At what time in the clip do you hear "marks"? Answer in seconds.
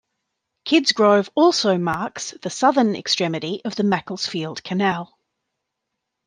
1.77-2.31